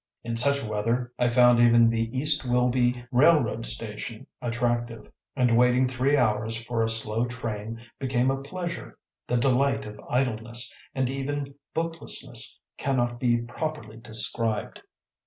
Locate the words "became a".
7.99-8.41